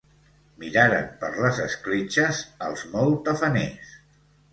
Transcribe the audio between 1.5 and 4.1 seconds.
escletxes, els molt tafaners.